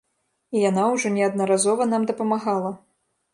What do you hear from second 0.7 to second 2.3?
ўжо неаднаразова нам